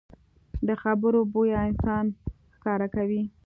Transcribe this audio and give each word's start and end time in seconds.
د 0.67 0.69
خبرو 0.83 1.19
بویه 1.33 1.59
انسان 1.69 2.05
ښکاره 2.55 2.87
کوي 2.95 3.21